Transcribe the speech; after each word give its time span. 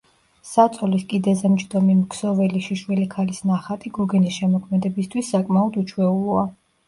საწოლის 0.51 1.01
კიდეზე 1.09 1.49
მჯდომი 1.55 1.97
მქსოველი 1.97 2.61
შიშველი 2.69 3.05
ქალის 3.13 3.43
ნახატი 3.51 3.93
გოგენის 3.99 4.39
შემოქმედებისთვის 4.41 5.31
საკმაოდ 5.35 5.79
უჩვეულოა. 5.83 6.49